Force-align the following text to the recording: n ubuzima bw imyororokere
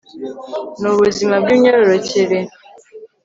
n 0.81 0.83
ubuzima 0.93 1.35
bw 1.43 1.47
imyororokere 1.55 2.39